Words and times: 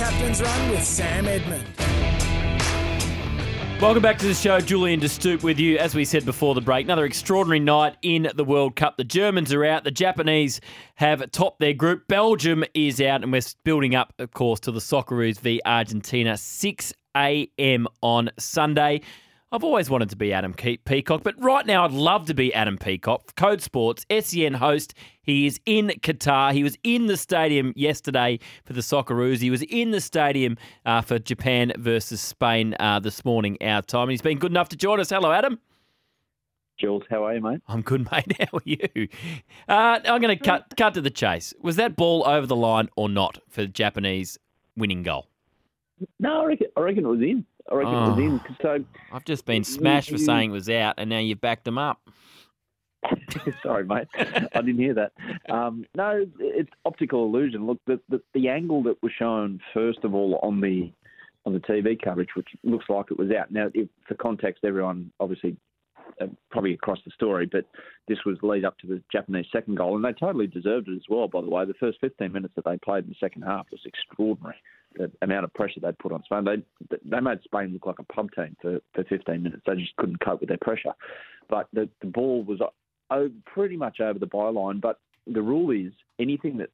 Captain's 0.00 0.40
Run 0.40 0.70
with 0.70 0.82
Sam 0.82 1.28
Edmund. 1.28 1.62
Welcome 3.82 4.02
back 4.02 4.16
to 4.20 4.26
the 4.26 4.32
show. 4.32 4.58
Julian 4.58 4.98
De 4.98 5.10
Stoop 5.10 5.42
with 5.42 5.60
you. 5.60 5.76
As 5.76 5.94
we 5.94 6.06
said 6.06 6.24
before 6.24 6.54
the 6.54 6.62
break, 6.62 6.86
another 6.86 7.04
extraordinary 7.04 7.60
night 7.60 7.98
in 8.00 8.30
the 8.34 8.42
World 8.42 8.76
Cup. 8.76 8.96
The 8.96 9.04
Germans 9.04 9.52
are 9.52 9.62
out. 9.62 9.84
The 9.84 9.90
Japanese 9.90 10.62
have 10.94 11.30
topped 11.32 11.60
their 11.60 11.74
group. 11.74 12.08
Belgium 12.08 12.64
is 12.72 12.98
out, 13.02 13.22
and 13.22 13.30
we're 13.30 13.42
building 13.62 13.94
up, 13.94 14.14
of 14.18 14.32
course, 14.32 14.58
to 14.60 14.72
the 14.72 14.80
Socceroos 14.80 15.38
v 15.38 15.60
Argentina, 15.66 16.38
6 16.38 16.94
a.m. 17.14 17.86
on 18.00 18.30
Sunday. 18.38 19.02
I've 19.52 19.64
always 19.64 19.90
wanted 19.90 20.10
to 20.10 20.16
be 20.16 20.32
Adam 20.32 20.54
Peacock, 20.54 21.24
but 21.24 21.34
right 21.42 21.66
now 21.66 21.84
I'd 21.84 21.90
love 21.90 22.26
to 22.26 22.34
be 22.34 22.54
Adam 22.54 22.78
Peacock. 22.78 23.34
Code 23.34 23.60
Sports, 23.60 24.06
SEN 24.08 24.54
host. 24.54 24.94
He 25.22 25.44
is 25.44 25.58
in 25.66 25.88
Qatar. 25.88 26.52
He 26.52 26.62
was 26.62 26.78
in 26.84 27.06
the 27.06 27.16
stadium 27.16 27.72
yesterday 27.74 28.38
for 28.64 28.74
the 28.74 28.80
Socceroos. 28.80 29.38
He 29.38 29.50
was 29.50 29.62
in 29.62 29.90
the 29.90 30.00
stadium 30.00 30.56
uh, 30.86 31.00
for 31.00 31.18
Japan 31.18 31.72
versus 31.76 32.20
Spain 32.20 32.76
uh, 32.78 33.00
this 33.00 33.24
morning, 33.24 33.58
our 33.60 33.82
time. 33.82 34.02
And 34.02 34.12
he's 34.12 34.22
been 34.22 34.38
good 34.38 34.52
enough 34.52 34.68
to 34.68 34.76
join 34.76 35.00
us. 35.00 35.10
Hello, 35.10 35.32
Adam. 35.32 35.58
Jules, 36.78 37.02
how 37.10 37.24
are 37.24 37.34
you, 37.34 37.40
mate? 37.40 37.60
I'm 37.66 37.82
good, 37.82 38.08
mate. 38.12 38.32
How 38.38 38.58
are 38.58 38.62
you? 38.64 39.08
Uh, 39.68 39.98
I'm 40.04 40.20
going 40.20 40.38
to 40.38 40.44
cut 40.44 40.74
cut 40.76 40.94
to 40.94 41.00
the 41.00 41.10
chase. 41.10 41.52
Was 41.60 41.74
that 41.74 41.96
ball 41.96 42.24
over 42.24 42.46
the 42.46 42.54
line 42.54 42.88
or 42.94 43.08
not 43.08 43.38
for 43.48 43.62
the 43.62 43.68
Japanese 43.68 44.38
winning 44.76 45.02
goal? 45.02 45.26
No, 46.20 46.42
I 46.42 46.44
reckon, 46.44 46.68
I 46.76 46.80
reckon 46.82 47.04
it 47.04 47.08
was 47.08 47.20
in. 47.20 47.44
I 47.70 47.74
reckon 47.74 47.94
oh, 47.94 48.06
it 48.06 48.10
was 48.10 48.18
in. 48.18 48.40
So 48.60 48.84
I've 49.12 49.24
just 49.24 49.44
been 49.44 49.64
smashed 49.64 50.10
for 50.10 50.18
saying 50.18 50.50
it 50.50 50.52
was 50.52 50.68
out, 50.68 50.94
and 50.98 51.08
now 51.10 51.18
you've 51.18 51.40
backed 51.40 51.64
them 51.64 51.78
up. 51.78 52.00
Sorry, 53.62 53.84
mate. 53.84 54.08
I 54.18 54.60
didn't 54.60 54.78
hear 54.78 54.94
that. 54.94 55.12
Um, 55.48 55.84
no, 55.94 56.26
it's 56.38 56.70
optical 56.84 57.24
illusion. 57.24 57.66
Look, 57.66 57.78
the, 57.86 58.00
the, 58.08 58.20
the 58.34 58.48
angle 58.48 58.82
that 58.82 59.02
was 59.02 59.12
shown 59.18 59.60
first 59.72 60.00
of 60.04 60.14
all 60.14 60.38
on 60.42 60.60
the 60.60 60.92
on 61.46 61.54
the 61.54 61.60
TV 61.60 62.00
coverage, 62.00 62.28
which 62.34 62.48
looks 62.64 62.84
like 62.88 63.06
it 63.10 63.18
was 63.18 63.30
out. 63.30 63.50
Now, 63.50 63.68
if, 63.72 63.88
for 64.06 64.14
context, 64.14 64.62
everyone 64.64 65.10
obviously 65.20 65.56
Uh, 66.20 66.26
probably 66.50 66.74
across 66.74 66.98
the 67.04 67.10
story, 67.12 67.46
but 67.46 67.64
this 68.06 68.18
was 68.26 68.36
lead 68.42 68.64
up 68.64 68.78
to 68.78 68.86
the 68.86 69.02
Japanese 69.10 69.46
second 69.50 69.76
goal, 69.76 69.96
and 69.96 70.04
they 70.04 70.12
totally 70.12 70.46
deserved 70.46 70.88
it 70.88 70.96
as 70.96 71.08
well. 71.08 71.28
By 71.28 71.40
the 71.40 71.48
way, 71.48 71.64
the 71.64 71.74
first 71.74 71.98
15 72.00 72.30
minutes 72.30 72.54
that 72.56 72.64
they 72.66 72.76
played 72.76 73.04
in 73.04 73.10
the 73.10 73.16
second 73.18 73.42
half 73.42 73.66
was 73.70 73.80
extraordinary 73.86 74.56
the 74.96 75.10
amount 75.22 75.44
of 75.44 75.54
pressure 75.54 75.80
they'd 75.80 75.98
put 75.98 76.12
on 76.12 76.22
Spain. 76.24 76.44
They 76.44 76.96
they 77.04 77.20
made 77.20 77.42
Spain 77.44 77.70
look 77.72 77.86
like 77.86 77.98
a 77.98 78.12
pub 78.12 78.30
team 78.34 78.56
for, 78.60 78.80
for 78.94 79.04
15 79.04 79.42
minutes. 79.42 79.62
They 79.66 79.76
just 79.76 79.96
couldn't 79.96 80.20
cope 80.24 80.40
with 80.40 80.48
their 80.48 80.58
pressure. 80.58 80.92
But 81.48 81.68
the, 81.72 81.88
the 82.00 82.08
ball 82.08 82.42
was 82.42 82.60
uh, 83.10 83.24
pretty 83.46 83.76
much 83.76 84.00
over 84.00 84.18
the 84.18 84.26
byline. 84.26 84.80
But 84.80 84.98
the 85.26 85.42
rule 85.42 85.70
is 85.70 85.92
anything 86.18 86.58
that's 86.58 86.70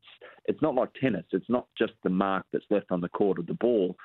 it's 0.46 0.62
not 0.62 0.74
like 0.74 0.90
tennis. 1.00 1.24
It's 1.32 1.48
not 1.48 1.66
just 1.76 1.92
the 2.02 2.10
mark 2.10 2.46
that's 2.52 2.64
left 2.70 2.90
on 2.90 3.00
the 3.00 3.08
court 3.08 3.38
of 3.38 3.46
the 3.46 3.54
ball. 3.54 3.96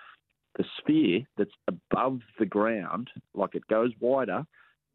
The 0.58 0.66
sphere 0.80 1.22
that's 1.38 1.52
above 1.69 2.19
the 2.38 2.45
ground, 2.45 3.09
like 3.34 3.56
it 3.56 3.66
goes 3.67 3.92
wider, 4.02 4.45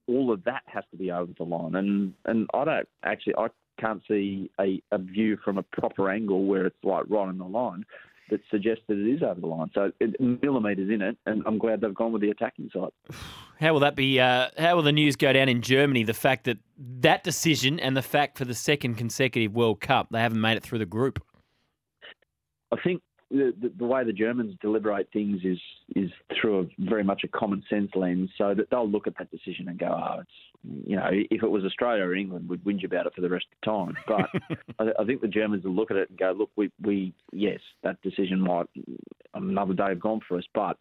all 0.08 0.32
of 0.32 0.44
that 0.44 0.62
has 0.66 0.84
to 0.90 0.96
be 0.96 1.10
over 1.10 1.32
the 1.36 1.44
line. 1.44 1.74
And 1.74 2.14
and 2.24 2.48
I 2.54 2.64
don't 2.64 2.88
actually 3.04 3.34
I 3.36 3.48
can't 3.80 4.02
see 4.08 4.50
a, 4.60 4.80
a 4.90 4.98
view 4.98 5.36
from 5.44 5.58
a 5.58 5.62
proper 5.62 6.10
angle 6.10 6.44
where 6.46 6.66
it's 6.66 6.76
like 6.82 7.04
right 7.08 7.28
on 7.28 7.38
the 7.38 7.44
line 7.44 7.84
that 8.30 8.40
suggests 8.50 8.82
that 8.88 8.98
it 8.98 9.08
is 9.08 9.22
over 9.22 9.40
the 9.40 9.46
line. 9.46 9.70
So 9.74 9.92
it, 10.00 10.20
millimetres 10.20 10.90
in 10.90 11.00
it, 11.00 11.16
and 11.26 11.42
I'm 11.46 11.58
glad 11.58 11.80
they've 11.80 11.94
gone 11.94 12.12
with 12.12 12.22
the 12.22 12.30
attacking 12.30 12.70
side. 12.72 12.90
How 13.60 13.72
will 13.72 13.80
that 13.80 13.96
be? 13.96 14.20
Uh, 14.20 14.48
how 14.58 14.76
will 14.76 14.82
the 14.82 14.92
news 14.92 15.16
go 15.16 15.32
down 15.32 15.48
in 15.48 15.62
Germany? 15.62 16.02
The 16.02 16.12
fact 16.12 16.44
that 16.44 16.58
that 17.00 17.24
decision 17.24 17.80
and 17.80 17.96
the 17.96 18.02
fact 18.02 18.36
for 18.36 18.44
the 18.44 18.54
second 18.54 18.96
consecutive 18.96 19.54
World 19.54 19.80
Cup 19.80 20.08
they 20.10 20.20
haven't 20.20 20.42
made 20.42 20.58
it 20.58 20.62
through 20.62 20.80
the 20.80 20.84
group. 20.84 21.24
I 22.70 22.76
think 22.84 23.00
the, 23.30 23.52
the, 23.60 23.72
the, 23.78 23.84
way 23.84 24.04
the 24.04 24.12
Germans 24.12 24.56
deliberate 24.60 25.08
things 25.12 25.40
is 25.44 25.58
is 25.94 26.10
through 26.40 26.60
a 26.60 26.66
very 26.78 27.02
much 27.02 27.22
a 27.24 27.28
common 27.28 27.62
sense 27.68 27.90
lens, 27.94 28.30
so 28.38 28.54
that 28.54 28.70
they'll 28.70 28.88
look 28.88 29.06
at 29.06 29.18
that 29.18 29.30
decision 29.30 29.68
and 29.68 29.78
go, 29.78 29.86
"Oh, 29.86 30.20
it's 30.20 30.86
you 30.86 30.96
know, 30.96 31.08
if 31.10 31.42
it 31.42 31.50
was 31.50 31.64
Australia 31.64 32.04
or 32.04 32.14
England, 32.14 32.48
we'd 32.48 32.64
whinge 32.64 32.84
about 32.84 33.06
it 33.06 33.14
for 33.14 33.20
the 33.20 33.28
rest 33.28 33.46
of 33.52 33.58
the 33.60 33.70
time." 33.70 33.96
But 34.06 34.58
I, 34.78 35.02
I, 35.02 35.04
think 35.04 35.20
the 35.20 35.28
Germans 35.28 35.64
will 35.64 35.74
look 35.74 35.90
at 35.90 35.96
it 35.96 36.08
and 36.08 36.18
go, 36.18 36.32
"Look, 36.36 36.50
we 36.56 36.70
we 36.82 37.12
yes, 37.32 37.60
that 37.82 38.00
decision 38.02 38.40
might 38.40 38.66
another 39.34 39.74
day 39.74 39.88
have 39.88 40.00
gone 40.00 40.20
for 40.26 40.38
us, 40.38 40.44
but." 40.54 40.78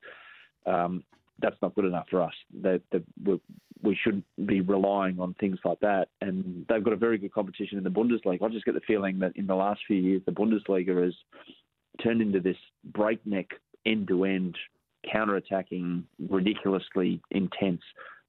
Um, 0.66 1.04
that's 1.42 1.58
not 1.62 1.76
good 1.76 1.86
enough 1.86 2.08
for 2.10 2.24
us. 2.24 2.34
We, 3.24 3.40
we 3.84 3.98
shouldn't 4.02 4.24
be 4.46 4.62
relying 4.62 5.20
on 5.20 5.36
things 5.40 5.60
like 5.66 5.80
that. 5.82 6.08
And 6.22 6.66
they've 6.70 6.84
got 6.84 6.94
a 6.94 6.98
very 6.98 7.18
good 7.18 7.34
competition 7.34 7.78
in 7.78 7.84
the 7.84 7.90
Bundesliga. 7.90 8.42
I 8.42 8.50
just 8.50 8.66
get 8.66 8.74
the 8.74 8.82
feeling 8.82 9.20
that 9.20 9.36
in 9.36 9.46
the 9.46 9.56
last 9.56 9.82
few 9.86 9.98
years, 9.98 10.22
the 10.26 10.32
Bundesliga 10.32 11.04
has 11.04 11.14
turned 12.02 12.22
into 12.22 12.40
this 12.40 12.58
breakneck 12.84 13.50
end 13.86 14.08
to 14.08 14.26
end 14.26 14.58
counter 15.12 15.36
attacking, 15.36 16.04
ridiculously 16.30 17.22
intense 17.32 17.82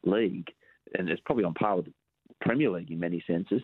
league, 0.04 0.49
and 0.94 1.09
it's 1.09 1.22
probably 1.25 1.44
on 1.44 1.54
par 1.54 1.77
with 1.77 1.87
the 1.87 1.93
Premier 2.41 2.71
League 2.71 2.91
in 2.91 3.00
many 3.00 3.22
senses. 3.27 3.62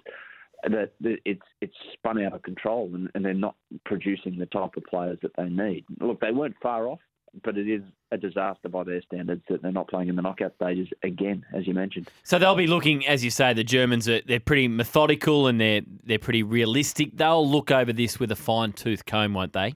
That 0.64 0.92
it's 1.00 1.42
it's 1.60 1.74
spun 1.92 2.22
out 2.22 2.34
of 2.34 2.42
control, 2.42 2.90
and, 2.94 3.10
and 3.14 3.24
they're 3.24 3.34
not 3.34 3.56
producing 3.84 4.38
the 4.38 4.46
type 4.46 4.76
of 4.76 4.84
players 4.84 5.18
that 5.22 5.32
they 5.36 5.48
need. 5.48 5.84
Look, 6.00 6.20
they 6.20 6.30
weren't 6.30 6.54
far 6.62 6.86
off, 6.86 7.00
but 7.42 7.58
it 7.58 7.68
is 7.68 7.82
a 8.12 8.16
disaster 8.16 8.68
by 8.68 8.84
their 8.84 9.02
standards 9.02 9.42
that 9.48 9.60
they're 9.60 9.72
not 9.72 9.88
playing 9.88 10.08
in 10.08 10.14
the 10.14 10.22
knockout 10.22 10.54
stages 10.54 10.86
again, 11.02 11.44
as 11.52 11.66
you 11.66 11.74
mentioned. 11.74 12.08
So 12.22 12.38
they'll 12.38 12.54
be 12.54 12.68
looking, 12.68 13.04
as 13.08 13.24
you 13.24 13.30
say, 13.30 13.52
the 13.54 13.64
Germans 13.64 14.08
are 14.08 14.20
they're 14.22 14.38
pretty 14.38 14.68
methodical 14.68 15.48
and 15.48 15.60
they're 15.60 15.82
they're 16.04 16.20
pretty 16.20 16.44
realistic. 16.44 17.16
They'll 17.16 17.48
look 17.48 17.72
over 17.72 17.92
this 17.92 18.20
with 18.20 18.30
a 18.30 18.36
fine 18.36 18.72
tooth 18.72 19.04
comb, 19.04 19.34
won't 19.34 19.54
they? 19.54 19.74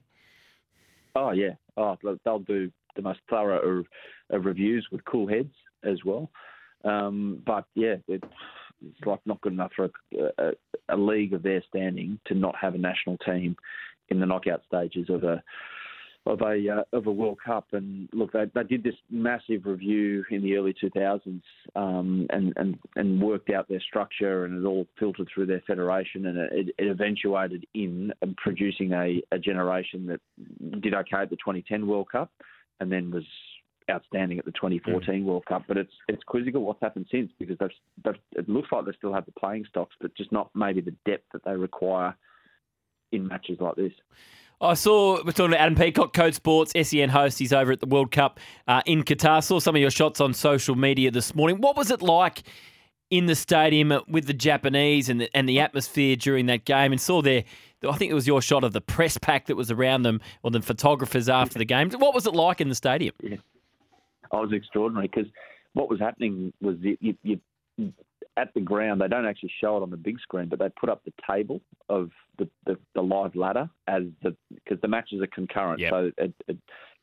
Oh 1.17 1.31
yeah, 1.31 1.55
oh 1.77 1.97
they'll 2.23 2.39
do 2.39 2.71
the 2.95 3.01
most 3.01 3.19
thorough 3.29 3.85
of, 4.29 4.45
reviews 4.45 4.87
with 4.91 5.03
cool 5.05 5.27
heads 5.27 5.53
as 5.83 5.97
well. 6.05 6.29
Um, 6.83 7.41
but 7.45 7.65
yeah, 7.73 7.95
it's, 8.07 8.23
it's 8.85 9.05
like 9.05 9.19
not 9.25 9.41
good 9.41 9.53
enough 9.53 9.71
for 9.75 9.85
a, 9.85 9.89
a, 10.37 10.51
a 10.89 10.97
league 10.97 11.33
of 11.33 11.41
their 11.41 11.63
standing 11.67 12.19
to 12.27 12.35
not 12.35 12.55
have 12.55 12.75
a 12.75 12.77
national 12.77 13.17
team 13.19 13.55
in 14.09 14.19
the 14.19 14.25
knockout 14.27 14.61
stages 14.67 15.09
of 15.09 15.23
a 15.23 15.41
of 16.27 16.41
a 16.41 16.69
uh, 16.69 16.97
of 16.97 17.07
a 17.07 17.11
World 17.11 17.39
Cup. 17.43 17.67
And 17.71 18.09
look, 18.13 18.31
they, 18.33 18.45
they 18.53 18.63
did 18.63 18.83
this 18.83 18.95
massive 19.09 19.65
review 19.65 20.23
in 20.29 20.41
the 20.41 20.55
early 20.55 20.73
2000s 20.73 21.41
um, 21.75 22.27
and, 22.29 22.53
and 22.57 22.77
and 22.95 23.21
worked 23.21 23.49
out 23.49 23.67
their 23.67 23.81
structure, 23.81 24.45
and 24.45 24.63
it 24.63 24.67
all 24.67 24.87
filtered 24.99 25.27
through 25.33 25.47
their 25.47 25.63
federation, 25.65 26.27
and 26.27 26.37
it, 26.37 26.75
it 26.77 26.89
eventuated 26.89 27.65
in 27.73 28.11
producing 28.37 28.93
a, 28.93 29.21
a 29.31 29.39
generation 29.39 30.05
that 30.07 30.81
did 30.81 30.93
okay 30.93 31.17
at 31.17 31.29
the 31.29 31.37
2010 31.37 31.87
World 31.87 32.09
Cup, 32.11 32.31
and 32.79 32.91
then 32.91 33.11
was 33.11 33.25
outstanding 33.89 34.37
at 34.37 34.45
the 34.45 34.51
2014 34.51 35.07
mm. 35.07 35.23
World 35.23 35.45
Cup. 35.45 35.63
But 35.67 35.77
it's 35.77 35.93
it's 36.07 36.23
quizzical 36.23 36.61
what's 36.63 36.81
happened 36.81 37.07
since 37.11 37.31
because 37.39 37.57
they've, 37.59 37.69
they've, 38.03 38.21
it 38.33 38.49
looks 38.49 38.69
like 38.71 38.85
they 38.85 38.91
still 38.97 39.13
have 39.13 39.25
the 39.25 39.31
playing 39.33 39.65
stocks, 39.69 39.95
but 40.01 40.15
just 40.15 40.31
not 40.31 40.49
maybe 40.53 40.81
the 40.81 40.95
depth 41.05 41.25
that 41.33 41.43
they 41.45 41.55
require 41.55 42.15
in 43.11 43.27
matches 43.27 43.57
like 43.59 43.75
this. 43.75 43.93
I 44.59 44.73
saw 44.73 45.23
we're 45.23 45.33
talking 45.33 45.51
to 45.51 45.61
Adam 45.61 45.75
Peacock, 45.75 46.13
Code 46.13 46.33
Sports, 46.33 46.71
SEN 46.81 47.09
host. 47.09 47.37
He's 47.37 47.53
over 47.53 47.71
at 47.71 47.79
the 47.79 47.85
World 47.85 48.11
Cup 48.11 48.39
uh, 48.67 48.81
in 48.87 49.03
Qatar. 49.03 49.43
Saw 49.43 49.59
some 49.59 49.75
of 49.75 49.81
your 49.81 49.91
shots 49.91 50.19
on 50.19 50.33
social 50.33 50.73
media 50.75 51.11
this 51.11 51.35
morning. 51.35 51.61
What 51.61 51.77
was 51.77 51.91
it 51.91 52.01
like 52.01 52.41
in 53.11 53.27
the 53.27 53.35
stadium 53.35 53.93
with 54.07 54.25
the 54.25 54.33
Japanese 54.33 55.09
and 55.09 55.21
the, 55.21 55.29
and 55.37 55.47
the 55.47 55.59
atmosphere 55.59 56.15
during 56.15 56.47
that 56.47 56.65
game? 56.65 56.91
And 56.91 56.99
saw 56.99 57.21
there, 57.21 57.43
I 57.87 57.95
think 57.97 58.09
it 58.09 58.15
was 58.15 58.25
your 58.25 58.41
shot 58.41 58.63
of 58.63 58.73
the 58.73 58.81
press 58.81 59.15
pack 59.19 59.45
that 59.45 59.55
was 59.55 59.69
around 59.69 60.01
them, 60.01 60.21
or 60.41 60.49
the 60.49 60.61
photographers 60.61 61.29
after 61.29 61.59
the 61.59 61.65
game. 61.65 61.91
What 61.91 62.15
was 62.15 62.25
it 62.25 62.33
like 62.33 62.59
in 62.59 62.69
the 62.69 62.75
stadium? 62.75 63.13
Yeah. 63.21 63.37
I 64.31 64.39
was 64.39 64.51
extraordinary 64.51 65.07
because 65.07 65.31
what 65.73 65.87
was 65.87 65.99
happening 65.99 66.51
was 66.61 66.77
you, 66.81 66.97
you, 67.21 67.39
you 67.77 67.93
at 68.37 68.53
the 68.53 68.61
ground. 68.61 69.01
They 69.01 69.07
don't 69.07 69.25
actually 69.25 69.51
show 69.59 69.77
it 69.77 69.83
on 69.83 69.89
the 69.89 69.97
big 69.97 70.19
screen, 70.19 70.47
but 70.47 70.59
they 70.59 70.69
put 70.79 70.89
up 70.89 71.03
the 71.03 71.13
table 71.29 71.61
of 71.89 72.11
the, 72.37 72.47
the, 72.65 72.77
the 72.95 73.01
live 73.01 73.35
ladder 73.35 73.69
as 73.87 74.03
the 74.23 74.35
because 74.53 74.79
the 74.81 74.87
matches 74.87 75.21
are 75.21 75.27
concurrent, 75.27 75.79
yep. 75.79 75.91
so 75.91 76.11
it, 76.17 76.33
it, 76.47 76.57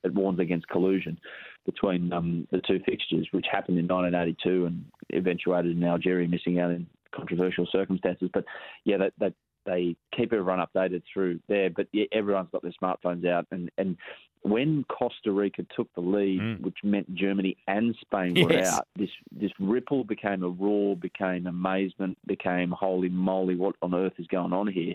it 0.05 0.14
warns 0.14 0.38
against 0.38 0.69
collusion 0.69 1.19
between 1.67 2.12
um, 2.12 2.47
the 2.50 2.61
two 2.67 2.81
fixtures, 2.87 3.26
which 3.32 3.47
happened 3.50 3.79
in 3.79 3.88
1982 3.88 4.67
and 4.67 4.85
eventuated 5.12 5.76
in 5.76 5.82
Algeria 5.82 6.29
missing 6.29 6.61
out 6.61 6.70
in 6.70 6.87
controversial 7.14 7.67
circumstances. 7.70 8.29
But 8.32 8.44
yeah, 8.85 8.99
that, 8.99 9.12
that 9.19 9.32
they 9.67 9.97
keep 10.14 10.32
everyone 10.32 10.64
updated 10.64 11.03
through 11.12 11.41
there. 11.49 11.70
But 11.70 11.88
yeah, 11.93 12.05
everyone's 12.12 12.50
got 12.53 12.62
their 12.62 12.75
smartphones 12.81 13.26
out, 13.26 13.47
and 13.50 13.70
and 13.79 13.97
when 14.44 14.85
Costa 14.91 15.32
Rica 15.32 15.64
took 15.75 15.93
the 15.94 16.02
lead, 16.02 16.41
mm. 16.41 16.61
which 16.61 16.76
meant 16.85 17.12
Germany 17.14 17.56
and 17.67 17.96
Spain 18.02 18.35
were 18.35 18.52
yes. 18.52 18.75
out, 18.75 18.87
this 18.94 19.08
this 19.32 19.50
ripple 19.58 20.05
became 20.05 20.43
a 20.43 20.49
roar, 20.49 20.96
became 20.96 21.46
amazement, 21.46 22.19
became 22.26 22.70
holy 22.70 23.08
moly, 23.08 23.56
what 23.56 23.75
on 23.81 23.94
earth 23.94 24.12
is 24.19 24.26
going 24.26 24.52
on 24.52 24.67
here? 24.67 24.94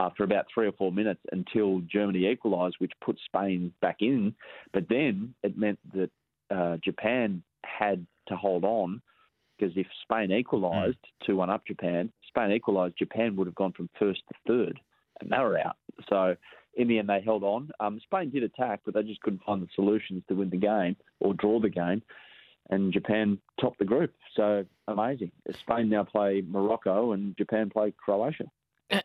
After 0.00 0.24
about 0.24 0.46
three 0.52 0.66
or 0.66 0.72
four 0.72 0.90
minutes, 0.90 1.20
until 1.30 1.80
Germany 1.90 2.26
equalised, 2.26 2.76
which 2.78 2.92
put 3.00 3.18
Spain 3.24 3.72
back 3.80 3.98
in. 4.00 4.34
But 4.72 4.88
then 4.88 5.32
it 5.44 5.56
meant 5.56 5.78
that 5.94 6.10
uh, 6.50 6.76
Japan 6.84 7.42
had 7.64 8.04
to 8.26 8.36
hold 8.36 8.64
on 8.64 9.00
because 9.56 9.76
if 9.76 9.86
Spain 10.02 10.32
equalised 10.32 10.98
mm. 11.22 11.26
2 11.26 11.36
1 11.36 11.50
up 11.50 11.64
Japan, 11.66 12.10
Spain 12.26 12.50
equalised, 12.50 12.94
Japan 12.98 13.36
would 13.36 13.46
have 13.46 13.54
gone 13.54 13.72
from 13.72 13.88
first 13.98 14.22
to 14.28 14.34
third, 14.46 14.80
and 15.20 15.30
they 15.30 15.38
were 15.38 15.58
out. 15.58 15.76
So 16.08 16.36
in 16.78 16.86
the 16.88 16.98
end, 16.98 17.08
they 17.08 17.20
held 17.20 17.42
on. 17.42 17.70
Um, 17.80 18.00
Spain 18.04 18.30
did 18.30 18.44
attack, 18.44 18.80
but 18.84 18.94
they 18.94 19.02
just 19.02 19.20
couldn't 19.20 19.42
find 19.42 19.60
the 19.60 19.68
solutions 19.74 20.22
to 20.28 20.34
win 20.34 20.48
the 20.48 20.56
game 20.56 20.96
or 21.18 21.34
draw 21.34 21.60
the 21.60 21.68
game. 21.68 22.02
And 22.70 22.92
Japan 22.92 23.38
topped 23.60 23.80
the 23.80 23.84
group. 23.84 24.14
So 24.36 24.64
amazing. 24.86 25.32
Spain 25.60 25.88
now 25.88 26.04
play 26.04 26.42
Morocco 26.46 27.12
and 27.12 27.36
Japan 27.36 27.68
play 27.68 27.92
Croatia. 27.96 28.44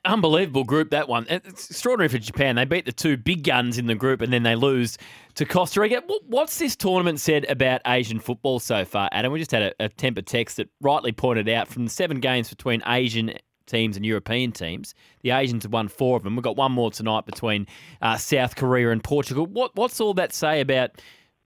Unbelievable 0.05 0.63
group 0.63 0.91
that 0.91 1.09
one. 1.09 1.25
It's 1.29 1.69
extraordinary 1.69 2.07
for 2.07 2.17
Japan. 2.17 2.55
They 2.55 2.63
beat 2.63 2.85
the 2.85 2.93
two 2.93 3.17
big 3.17 3.43
guns 3.43 3.77
in 3.77 3.87
the 3.87 3.95
group 3.95 4.21
and 4.21 4.31
then 4.31 4.43
they 4.43 4.55
lose 4.55 4.97
to 5.35 5.45
Costa 5.45 5.81
Rica. 5.81 6.03
What's 6.27 6.57
this 6.59 6.75
tournament 6.75 7.19
said 7.19 7.45
about 7.49 7.81
Asian 7.87 8.19
football 8.19 8.59
so 8.59 8.85
far, 8.85 9.09
Adam? 9.11 9.33
We 9.33 9.39
just 9.39 9.51
had 9.51 9.63
a, 9.63 9.85
a 9.85 9.89
temper 9.89 10.21
text 10.21 10.57
that 10.57 10.69
rightly 10.79 11.11
pointed 11.11 11.49
out 11.49 11.67
from 11.67 11.85
the 11.85 11.89
seven 11.89 12.19
games 12.19 12.49
between 12.49 12.81
Asian 12.85 13.33
teams 13.65 13.95
and 13.95 14.05
European 14.05 14.51
teams, 14.51 14.93
the 15.21 15.31
Asians 15.31 15.63
have 15.63 15.73
won 15.73 15.87
four 15.87 16.17
of 16.17 16.23
them. 16.23 16.35
We've 16.35 16.43
got 16.43 16.57
one 16.57 16.71
more 16.71 16.91
tonight 16.91 17.25
between 17.25 17.67
uh, 18.01 18.17
South 18.17 18.55
Korea 18.55 18.91
and 18.91 19.03
Portugal. 19.03 19.45
What, 19.45 19.75
what's 19.75 19.99
all 20.01 20.13
that 20.15 20.33
say 20.33 20.61
about 20.61 20.91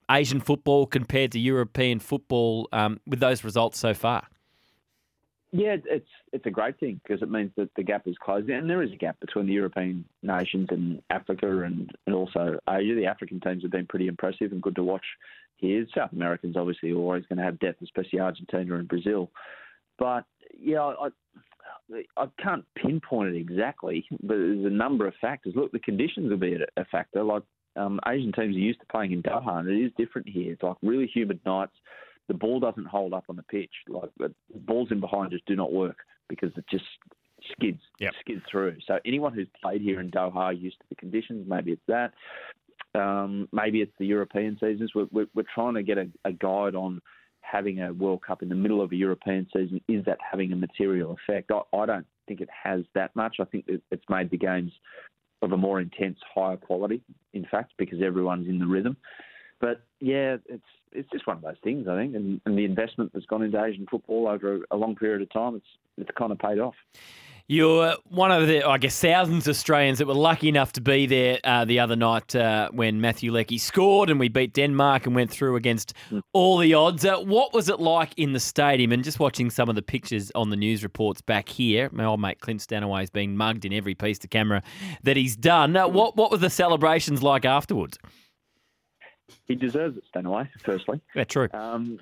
Asian 0.09 0.39
football 0.39 0.85
compared 0.85 1.31
to 1.33 1.39
European 1.39 1.99
football 1.99 2.69
um, 2.71 2.99
with 3.05 3.19
those 3.19 3.43
results 3.43 3.79
so 3.79 3.93
far? 3.93 4.27
Yeah, 5.53 5.77
it's 5.85 6.09
it's 6.33 6.45
a 6.45 6.51
great 6.51 6.77
thing 6.77 6.99
because 7.03 7.21
it 7.21 7.31
means 7.31 7.51
that 7.55 7.69
the 7.75 7.83
gap 7.83 8.05
is 8.05 8.17
closing, 8.21 8.51
and 8.51 8.69
there 8.69 8.83
is 8.83 8.91
a 8.91 8.97
gap 8.97 9.17
between 9.21 9.47
the 9.47 9.53
European 9.53 10.03
nations 10.21 10.67
and 10.71 11.01
Africa 11.09 11.63
and, 11.63 11.89
and 12.05 12.13
also 12.13 12.59
Asia. 12.69 12.95
The 12.95 13.05
African 13.05 13.39
teams 13.39 13.63
have 13.63 13.71
been 13.71 13.87
pretty 13.87 14.07
impressive 14.07 14.51
and 14.51 14.61
good 14.61 14.75
to 14.75 14.83
watch 14.83 15.05
here. 15.55 15.85
South 15.95 16.11
Americans 16.11 16.57
obviously 16.57 16.91
are 16.91 16.97
always 16.97 17.25
going 17.27 17.37
to 17.37 17.45
have 17.45 17.59
depth, 17.59 17.81
especially 17.81 18.19
Argentina 18.19 18.75
and 18.75 18.89
Brazil. 18.89 19.31
But 19.97 20.25
yeah, 20.59 20.81
I, 20.81 21.07
I 22.17 22.27
can't 22.41 22.65
pinpoint 22.75 23.35
it 23.35 23.39
exactly, 23.39 24.05
but 24.11 24.35
there's 24.35 24.65
a 24.65 24.69
number 24.69 25.07
of 25.07 25.13
factors. 25.21 25.53
Look, 25.55 25.71
the 25.71 25.79
conditions 25.79 26.29
will 26.29 26.37
be 26.37 26.57
a 26.75 26.85
factor. 26.85 27.23
Like 27.23 27.43
um, 27.75 27.99
Asian 28.07 28.33
teams 28.33 28.55
are 28.55 28.59
used 28.59 28.79
to 28.81 28.85
playing 28.87 29.13
in 29.13 29.23
Doha, 29.23 29.59
and 29.59 29.69
it 29.69 29.85
is 29.85 29.91
different 29.97 30.27
here. 30.27 30.53
It's 30.53 30.63
like 30.63 30.77
really 30.81 31.07
humid 31.07 31.39
nights 31.45 31.73
the 32.27 32.33
ball 32.33 32.59
doesn't 32.59 32.85
hold 32.85 33.13
up 33.13 33.25
on 33.29 33.35
the 33.35 33.43
pitch. 33.43 33.71
Like 33.87 34.09
the 34.19 34.33
balls 34.55 34.89
in 34.91 34.99
behind 34.99 35.31
just 35.31 35.45
do 35.45 35.55
not 35.55 35.71
work 35.71 35.97
because 36.27 36.51
it 36.57 36.65
just 36.69 36.85
skids 37.51 37.79
yep. 37.99 38.13
skids 38.21 38.41
through. 38.49 38.77
So 38.85 38.99
anyone 39.05 39.33
who's 39.33 39.47
played 39.61 39.81
here 39.81 39.99
in 39.99 40.11
Doha 40.11 40.59
used 40.59 40.79
to 40.79 40.85
the 40.89 40.95
conditions. 40.95 41.45
Maybe 41.47 41.71
it's 41.71 41.81
that. 41.87 42.13
Um, 42.95 43.47
maybe 43.51 43.81
it's 43.81 43.93
the 43.99 44.05
European 44.05 44.57
seasons. 44.59 44.91
We're, 44.93 45.07
we're, 45.11 45.27
we're 45.35 45.43
trying 45.53 45.75
to 45.75 45.83
get 45.83 45.97
a, 45.97 46.07
a, 46.25 46.31
guide 46.31 46.73
on 46.73 47.01
having 47.49 47.81
a 47.81 47.93
World 47.93 48.21
Cup 48.21 48.41
in 48.41 48.49
the 48.49 48.55
middle 48.55 48.81
of 48.81 48.91
a 48.91 48.95
European 48.95 49.47
season. 49.53 49.81
Is 49.87 50.03
that 50.05 50.17
having 50.19 50.51
a 50.51 50.55
material 50.55 51.17
effect? 51.17 51.51
I, 51.51 51.61
I 51.75 51.85
don't 51.85 52.07
think 52.27 52.41
it 52.41 52.49
has 52.63 52.81
that 52.93 53.15
much. 53.15 53.37
I 53.39 53.45
think 53.45 53.65
it's 53.67 54.03
made 54.09 54.29
the 54.29 54.37
games 54.37 54.71
of 55.41 55.51
a 55.51 55.57
more 55.57 55.79
intense, 55.79 56.17
higher 56.33 56.57
quality. 56.57 57.01
In 57.33 57.45
fact, 57.49 57.73
because 57.77 58.01
everyone's 58.01 58.47
in 58.47 58.59
the 58.59 58.65
rhythm. 58.65 58.97
But 59.59 59.81
yeah, 59.99 60.37
it's 60.47 60.63
it's 60.91 61.09
just 61.11 61.27
one 61.27 61.37
of 61.37 61.43
those 61.43 61.55
things, 61.63 61.87
I 61.87 61.97
think, 61.97 62.15
and, 62.15 62.39
and 62.45 62.57
the 62.57 62.65
investment 62.65 63.11
that's 63.13 63.25
gone 63.25 63.43
into 63.43 63.63
Asian 63.63 63.85
football 63.89 64.27
over 64.27 64.59
a 64.71 64.77
long 64.77 64.95
period 64.95 65.21
of 65.21 65.31
time, 65.31 65.55
it's 65.55 65.67
it's 65.97 66.09
kind 66.17 66.31
of 66.31 66.39
paid 66.39 66.59
off. 66.59 66.75
You're 67.49 67.95
one 68.09 68.31
of 68.31 68.45
the, 68.47 68.67
I 68.67 68.77
guess, 68.77 68.99
thousands 68.99 69.47
of 69.47 69.51
Australians 69.51 69.99
that 69.99 70.05
were 70.07 70.13
lucky 70.13 70.49
enough 70.49 70.73
to 70.73 70.81
be 70.81 71.05
there 71.05 71.39
uh, 71.45 71.63
the 71.63 71.79
other 71.79 71.95
night 71.95 72.35
uh, 72.35 72.69
when 72.73 72.99
Matthew 72.99 73.31
Leckie 73.31 73.57
scored 73.57 74.09
and 74.09 74.19
we 74.19 74.27
beat 74.27 74.53
Denmark 74.53 75.05
and 75.05 75.15
went 75.15 75.31
through 75.31 75.55
against 75.55 75.93
all 76.33 76.57
the 76.57 76.73
odds. 76.73 77.05
Uh, 77.05 77.19
what 77.19 77.53
was 77.53 77.69
it 77.69 77.79
like 77.79 78.13
in 78.17 78.33
the 78.33 78.39
stadium? 78.41 78.91
And 78.91 79.01
just 79.01 79.21
watching 79.21 79.49
some 79.49 79.69
of 79.69 79.75
the 79.75 79.81
pictures 79.81 80.29
on 80.35 80.49
the 80.49 80.57
news 80.57 80.83
reports 80.83 81.21
back 81.21 81.47
here, 81.47 81.89
my 81.93 82.03
old 82.03 82.19
mate 82.19 82.41
Clint 82.41 82.61
Stanaway 82.61 82.99
has 82.99 83.09
been 83.09 83.37
mugged 83.37 83.63
in 83.63 83.71
every 83.71 83.95
piece 83.95 84.19
to 84.19 84.27
camera 84.27 84.61
that 85.03 85.15
he's 85.15 85.37
done. 85.37 85.77
Uh, 85.77 85.87
what 85.87 86.17
what 86.17 86.31
were 86.31 86.37
the 86.37 86.49
celebrations 86.49 87.23
like 87.23 87.45
afterwards? 87.45 87.97
he 89.47 89.55
deserves 89.55 89.97
it, 89.97 90.03
Stanaway. 90.09 90.49
Firstly, 90.63 91.01
yeah, 91.15 91.23
true. 91.23 91.47
Um, 91.53 91.99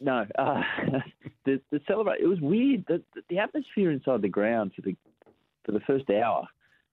no, 0.00 0.26
uh, 0.38 0.62
the, 1.44 1.60
the 1.70 1.80
celebrate. 1.86 2.20
It 2.20 2.26
was 2.26 2.40
weird. 2.40 2.84
The, 2.88 3.02
the 3.28 3.38
atmosphere 3.38 3.90
inside 3.90 4.22
the 4.22 4.28
ground 4.28 4.72
for 4.74 4.82
the 4.82 4.96
for 5.64 5.72
the 5.72 5.80
first 5.80 6.08
hour 6.10 6.48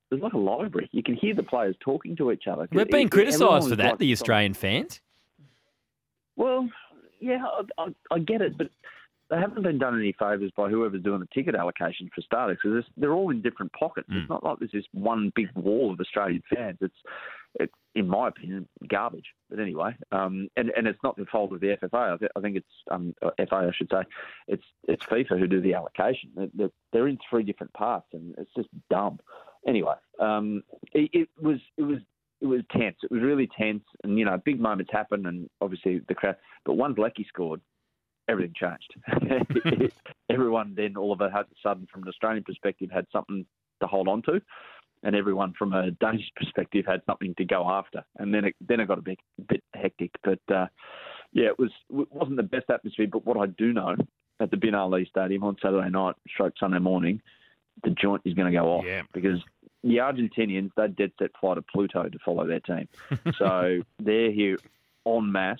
it 0.09 0.15
was 0.15 0.23
like 0.23 0.33
a 0.33 0.37
library. 0.37 0.89
You 0.91 1.03
could 1.03 1.15
hear 1.15 1.33
the 1.33 1.43
players 1.43 1.75
talking 1.79 2.15
to 2.17 2.31
each 2.31 2.47
other. 2.47 2.67
We're 2.71 2.85
being 2.85 3.09
criticised 3.09 3.69
for 3.69 3.75
that, 3.75 3.91
like, 3.91 3.99
the 3.99 4.11
Australian 4.13 4.53
fans. 4.53 5.01
Well, 6.37 6.69
yeah, 7.19 7.43
I, 7.77 7.83
I, 7.83 7.87
I, 8.11 8.19
get 8.19 8.41
it, 8.41 8.57
but 8.57 8.69
they 9.29 9.37
haven't 9.37 9.63
been 9.63 9.79
done 9.79 9.99
any 9.99 10.13
favours 10.13 10.51
by 10.55 10.69
whoever's 10.69 11.03
doing 11.03 11.19
the 11.19 11.27
ticket 11.33 11.55
allocation 11.55 12.09
for 12.15 12.21
starters 12.21 12.57
because 12.63 12.85
they're 12.95 13.13
all 13.13 13.31
in 13.31 13.41
different 13.41 13.73
pockets. 13.73 14.07
Mm. 14.09 14.21
It's 14.21 14.29
not 14.29 14.43
like 14.43 14.59
there's 14.59 14.71
this 14.71 14.85
one 14.93 15.33
big 15.35 15.49
wall 15.55 15.91
of 15.91 15.99
Australian 15.99 16.43
fans. 16.53 16.77
It's, 16.79 16.95
in 17.95 18.07
my 18.07 18.27
opinion, 18.27 18.67
garbage. 18.87 19.25
But 19.49 19.59
anyway, 19.59 19.95
um, 20.11 20.47
and 20.55 20.71
and 20.77 20.87
it's 20.87 21.01
not 21.03 21.17
the 21.17 21.25
fault 21.25 21.51
of 21.51 21.59
the 21.59 21.75
FFA. 21.81 22.29
I, 22.35 22.39
think 22.41 22.57
it's 22.57 22.67
um, 22.91 23.15
FA, 23.21 23.55
I 23.55 23.71
should 23.75 23.89
say. 23.91 24.03
It's 24.47 24.63
it's 24.87 25.03
FIFA 25.05 25.39
who 25.39 25.47
do 25.47 25.61
the 25.61 25.73
allocation. 25.73 26.49
They're, 26.53 26.69
they're 26.93 27.07
in 27.07 27.17
three 27.29 27.43
different 27.43 27.73
parts, 27.73 28.07
and 28.13 28.35
it's 28.37 28.53
just 28.55 28.69
dumb. 28.89 29.19
Anyway, 29.67 29.95
um, 30.19 30.63
it, 30.93 31.09
it 31.13 31.29
was 31.41 31.59
it 31.77 31.83
was 31.83 31.99
it 32.41 32.45
was 32.45 32.61
tense. 32.71 32.97
It 33.03 33.11
was 33.11 33.21
really 33.21 33.49
tense, 33.57 33.83
and 34.03 34.17
you 34.17 34.25
know, 34.25 34.39
big 34.45 34.59
moments 34.59 34.91
happen, 34.91 35.25
and 35.25 35.49
obviously 35.59 36.01
the 36.07 36.15
crowd. 36.15 36.35
But 36.65 36.73
once 36.73 36.97
Leckie 36.99 37.25
scored, 37.27 37.61
everything 38.27 38.53
changed. 38.55 39.91
everyone 40.29 40.73
then 40.75 40.97
all 40.97 41.11
of 41.11 41.21
a 41.21 41.45
sudden, 41.63 41.87
from 41.91 42.03
an 42.03 42.09
Australian 42.09 42.43
perspective, 42.43 42.89
had 42.91 43.07
something 43.11 43.45
to 43.81 43.87
hold 43.87 44.07
on 44.07 44.21
to, 44.23 44.41
and 45.03 45.15
everyone 45.15 45.53
from 45.57 45.73
a 45.73 45.91
Danish 45.91 46.29
perspective 46.35 46.85
had 46.87 47.01
something 47.05 47.33
to 47.37 47.45
go 47.45 47.69
after. 47.69 48.03
And 48.17 48.33
then 48.33 48.45
it 48.45 48.55
then 48.67 48.79
it 48.79 48.87
got 48.87 48.99
a 48.99 49.03
bit, 49.03 49.19
bit 49.47 49.63
hectic. 49.73 50.11
But 50.23 50.39
uh, 50.53 50.67
yeah, 51.33 51.47
it 51.47 51.59
was 51.59 51.71
it 51.89 52.11
wasn't 52.11 52.37
the 52.37 52.43
best 52.43 52.69
atmosphere. 52.69 53.07
But 53.11 53.25
what 53.25 53.37
I 53.37 53.47
do 53.47 53.73
know 53.73 53.95
at 54.39 54.51
the 54.51 54.57
Bin 54.57 54.75
Ali 54.75 55.07
Stadium 55.09 55.43
on 55.43 55.57
Saturday 55.61 55.89
night, 55.89 56.15
stroke 56.27 56.53
Sunday 56.59 56.79
morning, 56.79 57.21
the 57.83 57.91
joint 57.91 58.21
is 58.25 58.33
going 58.33 58.51
to 58.51 58.57
go 58.57 58.67
off 58.67 58.85
yeah. 58.85 59.03
because 59.13 59.39
the 59.83 59.97
Argentinians 59.97 60.71
they 60.75 60.87
dead 60.87 61.11
set 61.19 61.31
fly 61.39 61.55
to 61.55 61.61
Pluto 61.61 62.09
to 62.09 62.19
follow 62.25 62.47
their 62.47 62.59
team. 62.59 62.87
so 63.37 63.81
they're 63.99 64.31
here 64.31 64.57
en 65.05 65.31
masse 65.31 65.59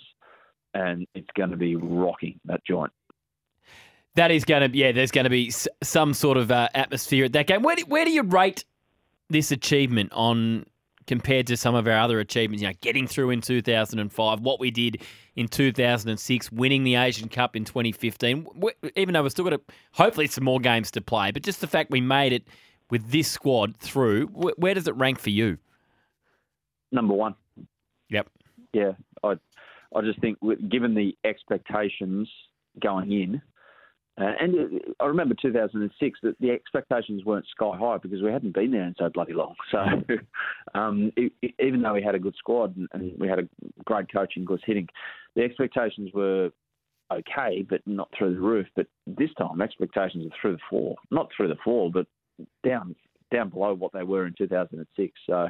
and 0.74 1.08
it's 1.16 1.30
going 1.36 1.52
to 1.52 1.58
be 1.58 1.76
rocking 1.76 2.40
that 2.46 2.66
joint. 2.66 2.92
That 4.16 4.32
is 4.32 4.46
going 4.46 4.72
to, 4.72 4.78
yeah. 4.78 4.92
There's 4.94 5.12
going 5.12 5.26
to 5.26 5.30
be 5.30 5.52
some 5.84 6.14
sort 6.16 6.38
of 6.38 6.52
uh, 6.52 6.70
atmosphere 6.74 7.26
at 7.26 7.34
that 7.34 7.46
game. 7.46 7.62
Where 7.62 7.76
do, 7.76 7.84
where 7.86 8.04
do 8.04 8.10
you 8.10 8.24
rate 8.24 8.66
this 9.30 9.52
achievement 9.52 10.12
on 10.14 10.66
compared 11.06 11.48
to 11.48 11.56
some 11.56 11.76
of 11.76 11.88
our 11.88 11.98
other 11.98 12.20
achievements? 12.20 12.62
You 12.62 12.70
know, 12.70 12.76
getting 12.82 13.08
through 13.08 13.30
in 13.32 13.42
2005, 13.42 14.40
what 14.42 14.60
we 14.60 14.72
did 14.72 15.02
in 15.36 15.48
2006, 15.48 16.52
winning 16.52 16.84
the 16.84 16.96
Asian 16.96 17.30
Cup 17.30 17.56
in 17.56 17.66
2015. 17.66 18.48
Even 18.96 19.14
though 19.14 19.24
we're 19.24 19.30
still 19.30 19.46
got 19.46 19.52
to, 19.52 19.62
hopefully, 19.94 20.28
some 20.28 20.44
more 20.44 20.60
games 20.60 20.92
to 20.92 21.02
play, 21.02 21.32
but 21.32 21.44
just 21.44 21.62
the 21.62 21.68
fact 21.68 21.92
we 21.92 22.02
made 22.02 22.34
it 22.34 22.44
with 22.90 23.12
this 23.12 23.30
squad 23.30 23.76
through, 23.78 24.28
where 24.28 24.74
does 24.74 24.88
it 24.88 24.96
rank 24.96 25.20
for 25.20 25.30
you? 25.30 25.58
Number 26.92 27.14
one. 27.14 27.36
Yep. 28.10 28.30
Yeah, 28.74 28.92
I 29.24 29.36
I 29.96 30.02
just 30.02 30.20
think, 30.20 30.38
given 30.70 30.94
the 30.94 31.18
expectations 31.24 32.30
going 32.82 33.12
in, 33.12 33.42
uh, 34.20 34.32
and 34.40 34.82
I 35.00 35.06
remember 35.06 35.36
2006 35.40 36.20
that 36.24 36.36
the 36.40 36.50
expectations 36.50 37.24
weren't 37.24 37.46
sky 37.48 37.78
high 37.78 37.98
because 37.98 38.22
we 38.22 38.32
hadn't 38.32 38.56
been 38.56 38.72
there 38.72 38.84
in 38.84 38.96
so 38.98 39.10
bloody 39.10 39.34
long. 39.34 39.56
So 39.72 39.80
um, 40.80 41.12
it, 41.16 41.32
it, 41.42 41.54
even 41.60 41.82
though 41.82 41.94
we 41.94 42.02
had 42.02 42.16
a 42.16 42.20
good 42.20 42.36
squad 42.38 42.76
and, 42.78 42.88
and, 42.94 43.14
we 43.20 43.28
had 43.28 43.40
a 43.40 43.48
great 43.86 44.12
coach 44.12 44.34
in 44.36 44.46
Gus 44.46 44.60
Hiddink, 44.68 44.90
the 45.36 45.44
expectations 45.44 46.10
were 46.14 46.50
okay, 47.12 47.66
but 47.70 47.82
not 47.86 48.10
through 48.18 48.34
the 48.34 48.40
roof. 48.40 48.66
But 48.76 48.88
this 49.06 49.30
time, 49.38 49.62
expectations 49.62 50.26
are 50.26 50.36
through 50.42 50.54
the 50.54 50.64
floor. 50.70 50.96
Not 51.12 51.30
through 51.36 51.50
the 51.50 51.58
floor, 51.64 51.92
but 51.92 52.08
down 52.66 52.96
down 53.32 53.50
below 53.50 53.74
what 53.74 53.92
they 53.92 54.04
were 54.04 54.26
in 54.26 54.34
2006. 54.38 55.14
So, 55.28 55.50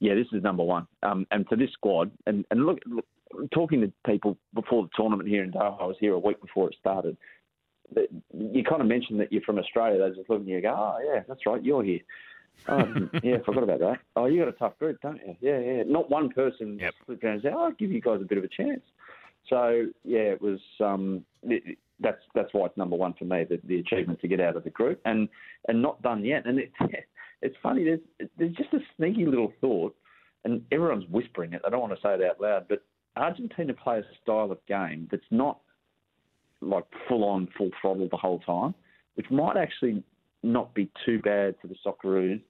yeah, 0.00 0.14
this 0.14 0.26
is 0.32 0.42
number 0.42 0.62
one. 0.62 0.86
Um, 1.02 1.26
and 1.30 1.46
for 1.46 1.56
this 1.56 1.70
squad, 1.72 2.10
and, 2.26 2.44
and 2.50 2.64
look, 2.64 2.78
look, 2.86 3.04
talking 3.52 3.82
to 3.82 3.92
people 4.06 4.38
before 4.54 4.84
the 4.84 4.88
tournament 4.96 5.28
here 5.28 5.44
in 5.44 5.52
Doha, 5.52 5.80
I 5.80 5.84
was 5.84 5.96
here 6.00 6.14
a 6.14 6.18
week 6.18 6.40
before 6.40 6.68
it 6.70 6.76
started. 6.80 7.16
You 7.96 8.64
kind 8.64 8.80
of 8.80 8.86
mentioned 8.86 9.20
that 9.20 9.32
you're 9.32 9.42
from 9.42 9.58
Australia. 9.58 9.98
They 9.98 10.16
just 10.16 10.30
look 10.30 10.40
at 10.40 10.46
you 10.46 10.54
and 10.56 10.62
go, 10.62 10.74
"Oh 10.76 10.98
yeah, 11.04 11.22
that's 11.26 11.46
right, 11.46 11.62
you're 11.62 11.84
here." 11.84 12.00
oh, 12.68 12.84
yeah, 13.22 13.38
forgot 13.44 13.62
about 13.62 13.80
that. 13.80 13.98
Oh, 14.16 14.26
you 14.26 14.40
got 14.40 14.48
a 14.48 14.52
tough 14.52 14.78
group, 14.78 15.00
don't 15.00 15.20
you? 15.26 15.36
Yeah, 15.40 15.58
yeah. 15.58 15.82
Not 15.86 16.10
one 16.10 16.30
person 16.30 16.78
yep. 16.80 16.94
flipped 17.06 17.24
around 17.24 17.34
and 17.34 17.42
said, 17.42 17.52
"Oh, 17.54 17.64
I'll 17.64 17.72
give 17.72 17.90
you 17.90 18.00
guys 18.00 18.20
a 18.20 18.24
bit 18.24 18.38
of 18.38 18.44
a 18.44 18.48
chance." 18.48 18.82
So 19.48 19.86
yeah, 20.04 20.20
it 20.20 20.42
was. 20.42 20.60
Um, 20.80 21.24
it, 21.42 21.78
that's 22.00 22.22
that's 22.34 22.52
why 22.52 22.66
it's 22.66 22.76
number 22.76 22.96
one 22.96 23.14
for 23.14 23.24
me. 23.24 23.44
The, 23.48 23.60
the 23.64 23.80
achievement 23.80 24.20
to 24.20 24.28
get 24.28 24.40
out 24.40 24.56
of 24.56 24.64
the 24.64 24.70
group 24.70 25.00
and 25.04 25.28
and 25.66 25.82
not 25.82 26.02
done 26.02 26.24
yet. 26.24 26.46
And 26.46 26.58
it, 26.58 26.72
it's 27.42 27.56
funny. 27.62 27.84
There's 27.84 28.28
there's 28.38 28.54
just 28.54 28.72
a 28.72 28.78
sneaky 28.96 29.26
little 29.26 29.52
thought, 29.60 29.96
and 30.44 30.62
everyone's 30.70 31.08
whispering 31.10 31.52
it. 31.52 31.62
I 31.66 31.70
don't 31.70 31.80
want 31.80 31.94
to 31.94 32.00
say 32.02 32.14
it 32.14 32.22
out 32.22 32.40
loud, 32.40 32.66
but 32.68 32.84
Argentina 33.16 33.74
play 33.74 33.98
a 33.98 34.04
style 34.22 34.52
of 34.52 34.64
game 34.66 35.08
that's 35.10 35.22
not 35.30 35.60
like 36.60 36.84
full 37.08 37.24
on, 37.24 37.48
full 37.56 37.70
throttle 37.80 38.08
the 38.10 38.16
whole 38.16 38.40
time, 38.40 38.74
which 39.14 39.30
might 39.30 39.56
actually 39.56 40.02
not 40.42 40.74
be 40.74 40.90
too 41.04 41.20
bad 41.20 41.54
for 41.60 41.68
the 41.68 41.76
Socceroos, 41.84 42.40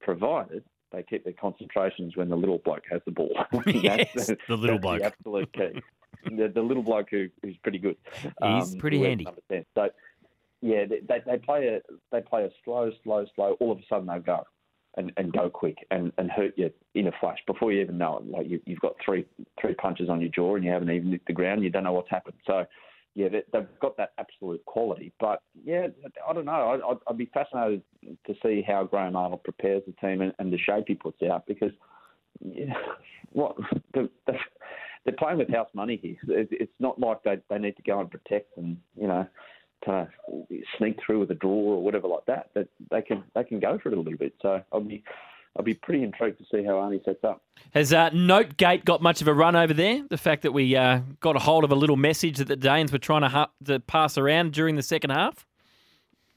provided 0.00 0.62
they 0.92 1.02
keep 1.02 1.24
their 1.24 1.32
concentrations 1.34 2.16
when 2.16 2.28
the 2.28 2.36
little 2.36 2.58
bloke 2.58 2.84
has 2.90 3.00
the 3.04 3.10
ball. 3.10 3.34
Yes, 3.66 4.08
That's 4.14 4.40
the 4.48 4.56
little 4.56 4.78
bloke. 4.78 5.00
The 5.00 5.06
absolute 5.06 5.52
key. 5.52 5.82
the, 6.24 6.48
the 6.48 6.62
little 6.62 6.82
bloke 6.82 7.08
who, 7.10 7.28
who's 7.42 7.56
pretty 7.58 7.78
good. 7.78 7.96
He's 8.22 8.32
um, 8.42 8.78
pretty 8.78 9.02
handy. 9.02 9.26
So, 9.74 9.90
yeah, 10.62 10.84
they, 10.86 11.00
they, 11.06 11.22
they 11.26 11.38
play 11.38 11.68
a 11.68 11.80
they 12.12 12.22
play 12.22 12.44
a 12.44 12.50
slow, 12.64 12.90
slow, 13.04 13.26
slow. 13.34 13.56
All 13.60 13.72
of 13.72 13.78
a 13.78 13.82
sudden 13.88 14.06
they 14.06 14.18
go 14.18 14.44
and, 14.96 15.12
and 15.16 15.32
go 15.32 15.50
quick 15.50 15.76
and, 15.90 16.12
and 16.18 16.30
hurt 16.30 16.54
you 16.56 16.70
in 16.94 17.08
a 17.08 17.12
flash 17.20 17.38
before 17.46 17.72
you 17.72 17.82
even 17.82 17.98
know 17.98 18.18
it. 18.18 18.30
Like 18.30 18.48
you, 18.48 18.60
you've 18.64 18.80
got 18.80 18.94
three 19.04 19.26
three 19.60 19.74
punches 19.74 20.08
on 20.08 20.20
your 20.20 20.30
jaw 20.30 20.56
and 20.56 20.64
you 20.64 20.70
haven't 20.70 20.90
even 20.90 21.10
hit 21.10 21.26
the 21.26 21.32
ground. 21.32 21.62
You 21.62 21.70
don't 21.70 21.84
know 21.84 21.92
what's 21.92 22.10
happened. 22.10 22.36
So, 22.46 22.64
yeah, 23.16 23.28
they, 23.30 23.42
they've 23.50 23.66
got 23.80 23.96
that 23.96 24.12
absolute 24.18 24.62
quality. 24.66 25.10
But 25.18 25.40
yeah, 25.64 25.86
I 26.28 26.32
don't 26.34 26.44
know. 26.44 26.52
I, 26.52 26.90
I'd, 26.90 26.98
I'd 27.08 27.16
be 27.18 27.30
fascinated 27.32 27.82
to 28.04 28.34
see 28.44 28.62
how 28.64 28.84
Graham 28.84 29.16
Arnold 29.16 29.42
prepares 29.42 29.82
the 29.86 29.94
team 30.06 30.20
and, 30.20 30.32
and 30.38 30.52
the 30.52 30.58
shape 30.58 30.84
he 30.86 30.94
puts 30.94 31.22
out 31.22 31.46
because 31.46 31.72
yeah, 32.44 32.74
what 33.32 33.56
the, 33.94 34.10
the, 34.26 34.34
they're 35.06 35.14
playing 35.18 35.38
with 35.38 35.48
house 35.48 35.70
money 35.72 35.98
here. 36.02 36.16
It- 36.38 36.48
It's 36.52 36.72
not 36.78 37.00
like 37.00 37.22
they 37.24 37.38
they 37.48 37.58
need 37.58 37.76
to 37.76 37.82
go 37.82 38.00
and 38.00 38.10
protect 38.10 38.56
and 38.58 38.76
you 39.00 39.08
know 39.08 39.26
kind 39.84 40.06
of 40.30 40.44
sneak 40.78 40.98
through 41.04 41.20
with 41.20 41.30
a 41.30 41.34
draw 41.34 41.50
or 41.76 41.82
whatever 41.82 42.08
like 42.08 42.26
that. 42.26 42.50
That 42.54 42.68
they 42.90 43.00
can 43.00 43.24
they 43.34 43.44
can 43.44 43.60
go 43.60 43.78
for 43.82 43.88
it 43.88 43.94
a 43.96 44.00
little 44.00 44.18
bit. 44.18 44.34
So 44.42 44.60
I'll 44.72 44.80
be 44.80 45.02
I'll 45.56 45.64
be 45.64 45.74
pretty 45.74 46.02
intrigued 46.02 46.38
to 46.38 46.44
see 46.50 46.62
how 46.64 46.72
Arnie 46.72 47.02
sets 47.04 47.24
up. 47.24 47.42
Has 47.72 47.92
uh, 47.92 48.10
Notegate 48.10 48.84
got 48.84 49.00
much 49.02 49.22
of 49.22 49.28
a 49.28 49.34
run 49.34 49.56
over 49.56 49.72
there? 49.72 50.04
The 50.08 50.18
fact 50.18 50.42
that 50.42 50.52
we 50.52 50.76
uh, 50.76 51.00
got 51.20 51.34
a 51.36 51.38
hold 51.38 51.64
of 51.64 51.72
a 51.72 51.74
little 51.74 51.96
message 51.96 52.36
that 52.38 52.48
the 52.48 52.56
Danes 52.56 52.92
were 52.92 52.98
trying 52.98 53.22
to, 53.22 53.28
hu- 53.30 53.64
to 53.72 53.80
pass 53.80 54.18
around 54.18 54.52
during 54.52 54.76
the 54.76 54.82
second 54.82 55.10
half? 55.10 55.46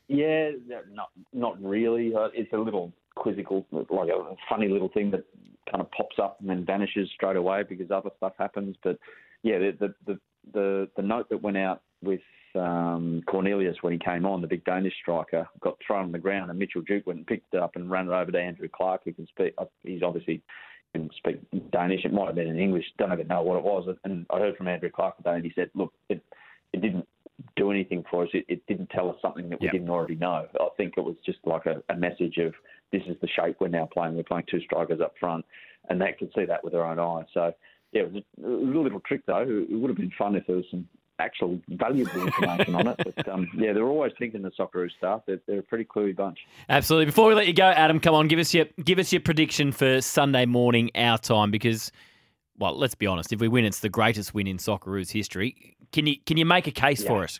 Yeah, 0.08 0.52
not 0.92 1.10
not 1.34 1.62
really. 1.64 2.16
Uh, 2.16 2.30
It's 2.34 2.52
a 2.54 2.58
little 2.58 2.92
quizzical, 3.16 3.66
like 3.72 4.10
a 4.10 4.36
funny 4.50 4.68
little 4.68 4.90
thing 4.90 5.12
that 5.12 5.24
kind 5.70 5.82
of 5.82 5.92
pops 5.92 6.18
up 6.18 6.40
and 6.40 6.50
then 6.50 6.66
vanishes 6.66 7.10
straight 7.14 7.36
away 7.36 7.64
because 7.64 7.92
other 7.92 8.10
stuff 8.18 8.34
happens. 8.40 8.76
But 8.84 8.98
yeah, 9.44 9.60
the 9.60 9.78
the 9.80 9.94
the 10.08 10.20
the, 10.54 10.90
the 10.96 11.02
note 11.04 11.30
that 11.30 11.44
went 11.44 11.58
out 11.58 11.82
with 12.02 12.22
um, 12.56 13.22
Cornelius 13.28 13.78
when 13.82 13.94
he 13.94 14.00
came 14.00 14.26
on, 14.26 14.42
the 14.42 14.48
big 14.48 14.64
Danish 14.66 14.94
striker, 15.02 15.48
got 15.62 15.78
thrown 15.86 16.06
on 16.06 16.12
the 16.12 16.18
ground, 16.20 16.50
and 16.50 16.60
Mitchell 16.60 16.82
Duke 16.82 17.06
went 17.08 17.18
and 17.20 17.28
picked 17.28 17.54
it 17.54 17.60
up 17.62 17.76
and 17.76 17.90
ran 17.90 18.08
it 18.08 18.12
over 18.14 18.32
to 18.32 18.40
Andrew 18.40 18.68
Clark, 18.74 19.02
who 19.06 19.14
can 19.14 19.28
speak. 19.28 19.54
uh, 19.58 19.66
He's 19.84 20.04
obviously 20.04 20.42
can 20.94 21.10
speak 21.18 21.40
Danish. 21.72 22.04
It 22.04 22.14
might 22.14 22.26
have 22.28 22.36
been 22.36 22.48
in 22.48 22.58
English. 22.60 22.86
Don't 22.98 23.14
even 23.14 23.28
know 23.28 23.44
what 23.44 23.58
it 23.58 23.64
was. 23.64 23.88
And 24.04 24.26
I 24.32 24.40
heard 24.40 24.58
from 24.58 24.68
Andrew 24.68 24.90
Clark 24.90 25.18
today, 25.18 25.36
and 25.36 25.46
he 25.46 25.52
said, 25.56 25.70
"Look, 25.76 25.94
it 26.10 26.22
it 26.74 26.82
didn't 26.82 27.08
do 27.56 27.72
anything 27.72 28.04
for 28.10 28.24
us. 28.24 28.30
It, 28.34 28.46
it 28.48 28.66
didn't 28.68 28.90
tell 28.90 29.10
us 29.10 29.16
something 29.22 29.50
that 29.50 29.62
we 29.62 29.66
Yep. 29.68 29.72
didn't 29.74 29.90
already 29.90 30.16
know. 30.16 30.48
I 30.60 30.68
think 30.78 30.96
it 30.98 31.04
was 31.04 31.16
just 31.26 31.40
like 31.46 31.66
a, 31.68 31.82
a 31.90 31.96
message 31.96 32.38
of 32.38 32.54
this 32.92 33.02
is 33.08 33.16
the 33.22 33.28
shape 33.30 33.58
we're 33.60 33.68
now 33.70 33.86
playing. 33.92 34.16
We're 34.16 34.24
playing 34.24 34.46
two 34.50 34.60
strikers 34.62 35.00
up 35.00 35.14
front, 35.20 35.46
and 35.90 36.02
they 36.02 36.14
could 36.18 36.32
see 36.36 36.46
that 36.46 36.64
with 36.64 36.74
their 36.74 36.86
own 36.86 37.00
eyes. 37.00 37.26
So 37.34 37.54
yeah, 37.92 38.02
it 38.04 38.12
was 38.14 38.24
a, 38.44 38.46
a 38.46 38.50
little, 38.50 38.84
little 38.84 39.00
trick 39.02 39.22
though. 39.26 39.42
It 39.48 39.72
would 39.72 39.90
have 39.90 39.98
been 39.98 40.12
fun 40.18 40.36
if 40.36 40.46
there 40.48 40.56
was 40.58 40.66
some 40.72 40.88
actual 41.20 41.60
valuable 41.70 42.22
information 42.28 42.76
on 42.76 42.88
it. 42.88 43.00
But 43.04 43.28
um, 43.28 43.48
yeah, 43.56 43.74
they're 43.74 43.84
always 43.88 44.14
thinking 44.18 44.42
the 44.42 44.52
Socceroos 44.52 44.92
staff. 44.98 45.22
They're, 45.28 45.40
they're 45.48 45.60
a 45.60 45.64
pretty 45.64 45.86
cluey 45.86 46.16
bunch. 46.16 46.40
Absolutely. 46.70 47.06
Before 47.08 47.28
we 47.28 47.36
let 47.36 47.48
you 47.48 47.54
go, 47.54 47.66
Adam, 47.66 48.00
come 48.00 48.16
on, 48.16 48.28
give 48.28 48.40
us 48.40 48.54
your 48.54 48.66
give 48.84 49.00
us 49.00 49.12
your 49.12 49.22
prediction 49.22 49.72
for 49.72 50.02
Sunday 50.02 50.46
morning 50.46 50.90
our 50.96 51.18
time 51.18 51.52
because, 51.52 51.92
well, 52.58 52.78
let's 52.78 52.96
be 52.96 53.08
honest. 53.08 53.32
If 53.32 53.42
we 53.42 53.48
win, 53.48 53.66
it's 53.66 53.80
the 53.80 53.90
greatest 53.90 54.34
win 54.34 54.48
in 54.48 54.58
Socceroos 54.58 55.12
history. 55.12 55.76
Can 55.92 56.08
you 56.08 56.16
can 56.26 56.38
you 56.38 56.46
make 56.46 56.68
a 56.68 56.72
case 56.72 57.04
for 57.04 57.24
us? 57.24 57.40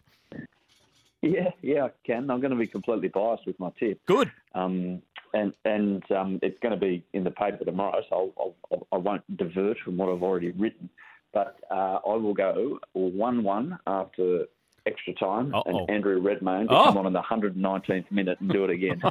Yeah, 1.22 1.52
yeah, 1.62 1.86
I 1.86 1.92
can. 2.06 2.30
I'm 2.32 2.40
going 2.40 2.52
to 2.52 2.58
be 2.58 2.68
completely 2.68 3.10
biased 3.10 3.46
with 3.46 3.60
my 3.60 3.72
tip. 3.78 4.00
Good. 4.06 4.32
Um, 4.56 5.02
and 5.34 5.54
and 5.66 6.04
um, 6.12 6.40
it's 6.42 6.58
going 6.60 6.74
to 6.74 6.80
be 6.80 7.04
in 7.14 7.24
the 7.24 7.32
paper 7.32 7.66
tomorrow, 7.66 8.02
so 8.10 8.34
I'll, 8.40 8.56
I'll, 8.72 8.88
I 8.94 8.98
won't 8.98 9.38
divert 9.38 9.78
from 9.84 9.98
what 9.98 10.10
I've 10.10 10.24
already 10.24 10.52
written. 10.52 10.90
But 11.34 11.58
uh, 11.70 12.00
I 12.08 12.16
will 12.16 12.34
go 12.34 12.80
1 12.94 13.44
1 13.44 13.80
after 13.88 14.46
extra 14.86 15.14
time, 15.14 15.54
Uh-oh. 15.54 15.80
and 15.86 15.90
Andrew 15.90 16.20
Redmayne 16.20 16.68
to 16.68 16.74
Oh. 16.74 16.84
come 16.86 16.98
on 16.98 17.06
in 17.06 17.14
the 17.14 17.22
119th 17.22 18.10
minute 18.12 18.40
and 18.40 18.50
do 18.50 18.64
it 18.64 18.70
again. 18.72 19.02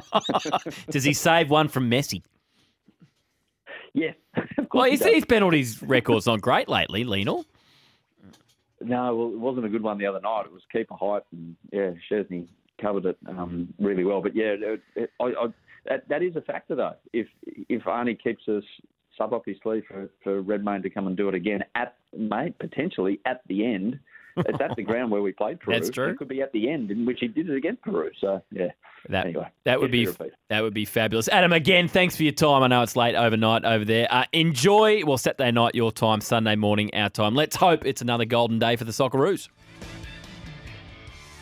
Does 0.89 1.03
he 1.03 1.13
save 1.13 1.49
one 1.49 1.67
from 1.69 1.89
Messi? 1.89 2.21
yeah. 3.93 4.11
Well, 4.73 4.85
he 4.85 4.91
his, 4.91 4.99
does. 4.99 5.13
his 5.13 5.25
penalties 5.25 5.81
record's 5.81 6.25
not 6.27 6.41
great 6.41 6.69
lately, 6.69 7.03
Lionel. 7.03 7.45
No, 8.81 9.15
well, 9.15 9.27
it 9.29 9.39
wasn't 9.39 9.65
a 9.65 9.69
good 9.69 9.81
one 9.81 9.97
the 9.97 10.05
other 10.05 10.19
night. 10.21 10.45
It 10.45 10.51
was 10.53 10.61
keeper 10.71 10.95
height, 10.95 11.23
and 11.31 11.55
yeah, 11.71 11.91
Szczesny 12.09 12.47
covered 12.79 13.05
it 13.05 13.17
um, 13.27 13.73
really 13.79 14.03
well. 14.03 14.21
But 14.21 14.35
yeah, 14.35 14.55
it, 14.59 14.81
it, 14.95 15.09
I, 15.19 15.25
I, 15.25 15.47
that, 15.85 16.07
that 16.07 16.21
is 16.23 16.35
a 16.35 16.41
factor 16.41 16.75
though. 16.75 16.93
If 17.13 17.27
if 17.45 17.83
Arnie 17.83 18.21
keeps 18.21 18.47
us 18.47 18.63
sub 19.19 19.33
up 19.33 19.43
his 19.45 19.57
sleeve 19.61 19.83
for, 19.87 20.09
for 20.23 20.41
Redmayne 20.41 20.81
to 20.81 20.89
come 20.89 21.05
and 21.05 21.15
do 21.15 21.29
it 21.29 21.35
again 21.35 21.63
at 21.75 21.95
mate 22.17 22.57
potentially 22.57 23.19
at 23.25 23.41
the 23.47 23.65
end. 23.65 23.99
It's 24.37 24.61
at 24.61 24.75
the 24.77 24.83
ground 24.83 25.11
where 25.11 25.21
we 25.21 25.33
played 25.33 25.59
Peru. 25.61 25.73
That's 25.73 25.89
true. 25.89 26.09
It 26.09 26.17
could 26.17 26.29
be 26.29 26.41
at 26.41 26.51
the 26.53 26.69
end 26.69 26.91
in 26.91 27.05
which 27.05 27.19
he 27.19 27.27
did 27.27 27.49
it 27.49 27.55
against 27.55 27.81
Peru. 27.83 28.09
So 28.19 28.41
yeah. 28.51 28.69
That 29.09 29.27
Anyway, 29.27 29.47
that 29.63 29.79
would 29.79 29.91
be 29.91 30.07
that 30.49 30.61
would 30.61 30.73
be 30.73 30.85
fabulous. 30.85 31.29
Adam, 31.29 31.53
again, 31.53 31.87
thanks 31.87 32.17
for 32.17 32.23
your 32.23 32.33
time. 32.33 32.63
I 32.63 32.67
know 32.67 32.81
it's 32.83 32.97
late 32.97 33.15
overnight 33.15 33.63
over 33.63 33.85
there. 33.85 34.07
Uh, 34.09 34.25
enjoy. 34.33 35.05
Well, 35.05 35.17
Saturday 35.17 35.51
night 35.51 35.73
your 35.73 35.91
time, 35.91 36.19
Sunday 36.19 36.55
morning 36.55 36.93
our 36.93 37.09
time. 37.09 37.33
Let's 37.33 37.55
hope 37.55 37.85
it's 37.85 38.01
another 38.01 38.25
golden 38.25 38.59
day 38.59 38.75
for 38.75 38.83
the 38.83 38.91
Socceroos. 38.91 39.47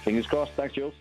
Fingers 0.04 0.28
crossed. 0.28 0.54
Thanks, 0.54 0.76
Jules. 0.76 0.94